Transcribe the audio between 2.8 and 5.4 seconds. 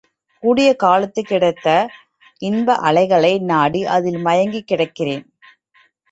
அலைகளை நாடி அதில் மயங்கிக் கிடக்கிறேன்.